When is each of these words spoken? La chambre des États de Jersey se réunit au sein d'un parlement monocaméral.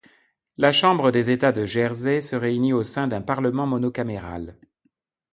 La 0.57 0.71
chambre 0.71 1.11
des 1.11 1.29
États 1.29 1.51
de 1.51 1.63
Jersey 1.63 2.21
se 2.21 2.35
réunit 2.35 2.73
au 2.73 2.81
sein 2.81 3.07
d'un 3.07 3.21
parlement 3.21 3.67
monocaméral. 3.67 4.57